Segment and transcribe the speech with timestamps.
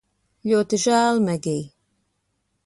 [0.51, 1.61] Ļoti žēl, Megij